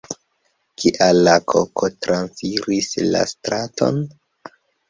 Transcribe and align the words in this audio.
Kial 0.83 1.19
la 1.27 1.35
koko 1.53 1.91
transiris 2.07 2.91
la 3.13 3.23
straton? 3.35 4.05